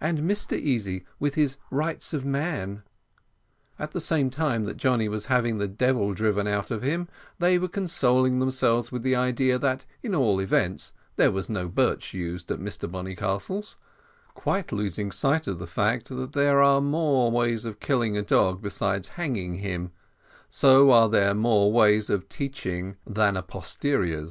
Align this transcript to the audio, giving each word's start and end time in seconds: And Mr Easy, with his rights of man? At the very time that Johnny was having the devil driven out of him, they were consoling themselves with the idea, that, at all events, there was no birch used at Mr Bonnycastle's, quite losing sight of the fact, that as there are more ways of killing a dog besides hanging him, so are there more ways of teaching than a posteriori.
And 0.00 0.20
Mr 0.20 0.56
Easy, 0.56 1.04
with 1.18 1.34
his 1.34 1.56
rights 1.68 2.12
of 2.12 2.24
man? 2.24 2.84
At 3.80 3.90
the 3.90 3.98
very 3.98 4.30
time 4.30 4.64
that 4.64 4.76
Johnny 4.76 5.08
was 5.08 5.26
having 5.26 5.58
the 5.58 5.66
devil 5.66 6.14
driven 6.14 6.46
out 6.46 6.70
of 6.70 6.82
him, 6.82 7.08
they 7.40 7.58
were 7.58 7.66
consoling 7.66 8.38
themselves 8.38 8.92
with 8.92 9.02
the 9.02 9.16
idea, 9.16 9.58
that, 9.58 9.84
at 10.04 10.14
all 10.14 10.38
events, 10.40 10.92
there 11.16 11.32
was 11.32 11.50
no 11.50 11.66
birch 11.66 12.14
used 12.14 12.48
at 12.52 12.60
Mr 12.60 12.88
Bonnycastle's, 12.88 13.76
quite 14.34 14.70
losing 14.70 15.10
sight 15.10 15.48
of 15.48 15.58
the 15.58 15.66
fact, 15.66 16.10
that 16.10 16.16
as 16.28 16.28
there 16.30 16.62
are 16.62 16.80
more 16.80 17.32
ways 17.32 17.64
of 17.64 17.80
killing 17.80 18.16
a 18.16 18.22
dog 18.22 18.62
besides 18.62 19.08
hanging 19.18 19.56
him, 19.56 19.90
so 20.48 20.92
are 20.92 21.08
there 21.08 21.34
more 21.34 21.72
ways 21.72 22.08
of 22.08 22.28
teaching 22.28 22.94
than 23.04 23.36
a 23.36 23.42
posteriori. 23.42 24.28